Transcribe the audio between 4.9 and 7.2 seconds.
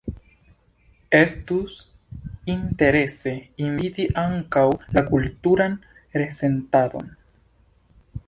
la kulturan resentadon.